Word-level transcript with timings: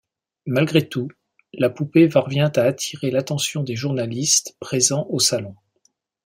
Malgré 0.47 0.89
tout, 0.89 1.09
la 1.53 1.69
poupée 1.69 2.09
parvient 2.09 2.51
à 2.55 2.63
attirer 2.63 3.11
l'attention 3.11 3.61
des 3.61 3.75
journalistes 3.75 4.57
présents 4.59 5.05
au 5.11 5.19
salon. 5.19 5.55